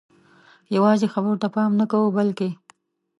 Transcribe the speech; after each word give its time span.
یوازې 0.75 1.07
خبرو 1.13 1.39
ته 1.41 1.47
پام 1.55 1.71
نه 1.79 1.85
کوو 1.91 2.15
بلکې 2.17 2.49